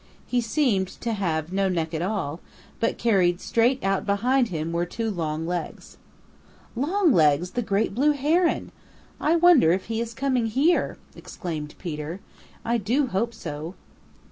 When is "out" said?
3.83-4.03